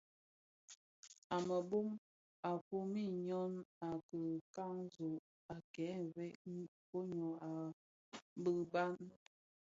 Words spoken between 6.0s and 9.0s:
vëg koň ňyô a kiban.